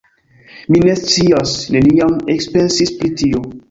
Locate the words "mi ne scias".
0.75-1.55